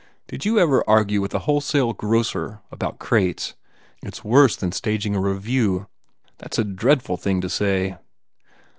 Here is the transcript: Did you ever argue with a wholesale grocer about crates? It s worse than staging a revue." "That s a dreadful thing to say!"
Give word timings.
Did 0.25 0.45
you 0.45 0.57
ever 0.57 0.83
argue 0.89 1.21
with 1.21 1.31
a 1.35 1.45
wholesale 1.45 1.93
grocer 1.93 2.59
about 2.71 2.97
crates? 2.97 3.53
It 4.01 4.15
s 4.15 4.23
worse 4.23 4.55
than 4.55 4.71
staging 4.71 5.15
a 5.15 5.19
revue." 5.19 5.85
"That 6.39 6.55
s 6.55 6.57
a 6.57 6.63
dreadful 6.63 7.17
thing 7.17 7.39
to 7.41 7.49
say!" 7.51 7.97